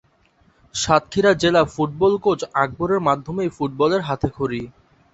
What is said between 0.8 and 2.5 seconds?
সাতক্ষীরা জেলা football coach